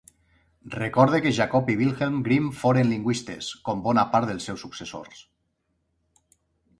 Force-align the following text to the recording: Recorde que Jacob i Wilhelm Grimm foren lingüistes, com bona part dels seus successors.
Recorde 0.75 1.17
que 1.25 1.33
Jacob 1.39 1.67
i 1.73 1.75
Wilhelm 1.81 2.15
Grimm 2.27 2.47
foren 2.61 2.89
lingüistes, 2.93 3.49
com 3.69 3.83
bona 3.89 4.07
part 4.15 4.31
dels 4.31 4.49
seus 4.51 4.65
successors. 4.67 5.21